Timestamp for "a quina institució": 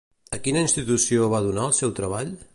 0.37-1.29